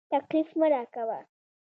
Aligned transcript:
تکليف 0.13 0.49
مه 0.59 0.67
راکوه. 0.73 1.19